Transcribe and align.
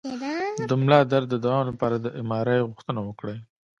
د 0.69 0.71
ملا 0.81 0.99
درد 1.11 1.27
د 1.31 1.35
دوام 1.45 1.63
لپاره 1.71 1.95
د 1.99 2.07
ایم 2.17 2.29
آر 2.39 2.47
آی 2.53 2.59
غوښتنه 2.69 2.99
وکړئ 3.07 3.37